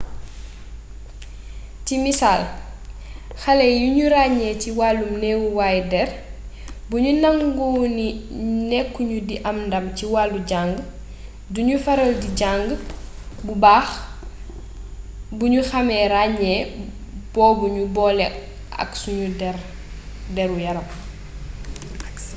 [1.85, 2.41] ci misaal
[3.41, 6.09] xale yuñu ràññee ci wàllum neewaayu dér
[6.89, 7.65] buñu nangu
[7.97, 8.07] ni
[8.69, 10.71] nekku ñu di am ndàm ci walu jang
[11.53, 12.65] duñu faral di jang
[13.45, 13.87] bu bax
[15.39, 16.59] buñu xame ràññee
[17.33, 18.25] bobu ñu bole
[18.81, 19.19] ak sen
[20.35, 20.87] déru yaram